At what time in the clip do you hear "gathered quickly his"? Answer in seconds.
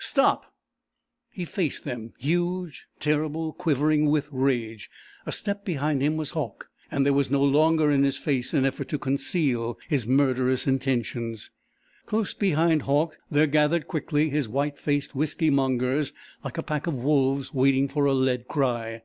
13.48-14.48